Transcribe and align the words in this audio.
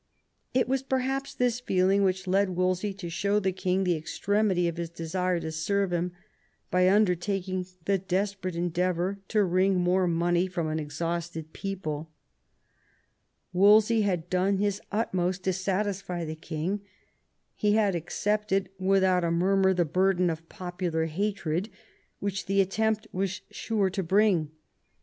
It 0.55 0.67
was 0.67 0.81
perhaps 0.81 1.35
this 1.35 1.59
feeling 1.59 2.01
which 2.01 2.25
led 2.25 2.55
Wolsey 2.55 2.91
to 2.91 3.07
show 3.07 3.39
the 3.39 3.51
king 3.51 3.83
the 3.83 3.95
extremity 3.95 4.67
of 4.67 4.77
his 4.77 4.89
desire 4.89 5.39
to 5.41 5.51
serve 5.51 5.93
him 5.93 6.13
by 6.71 6.89
undertaking 6.89 7.67
the 7.85 7.99
desperate 7.99 8.55
endeavour 8.55 9.19
to 9.27 9.43
wring 9.43 9.75
more 9.79 10.07
money 10.07 10.47
from 10.47 10.65
an 10.69 10.79
exhausted 10.79 11.53
peopla 11.53 12.07
Wolsey 13.53 14.01
had 14.01 14.27
done 14.27 14.57
his 14.57 14.81
utmost 14.91 15.43
to 15.43 15.53
satisfy 15.53 16.25
the 16.25 16.33
king; 16.35 16.81
he 17.55 17.73
had 17.73 17.93
accepted 17.95 18.69
without 18.79 19.23
a 19.23 19.29
murmur 19.29 19.71
the 19.71 19.85
burden 19.85 20.31
of 20.31 20.49
popular 20.49 21.05
hatred 21.05 21.69
which 22.19 22.47
the 22.47 22.59
attempt 22.59 23.05
was 23.11 23.41
sure 23.51 23.91
to 23.91 24.01
bring. 24.01 24.49